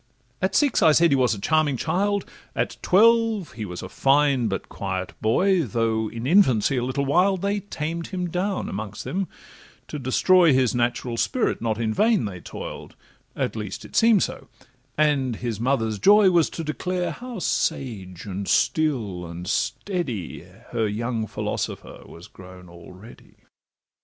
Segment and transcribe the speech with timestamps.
[0.41, 4.47] At six, I said, he was a charming child, At twelve he was a fine,
[4.47, 9.27] but quiet boy; Although in infancy a little wild, They tamed him down amongst them:
[9.89, 12.95] to destroy His natural spirit not in vain they toil'd,
[13.35, 14.47] At least it seem'd so;
[14.97, 21.27] and his mother's joy Was to declare how sage, and still, and steady, Her young
[21.27, 23.35] philosopher was grown already.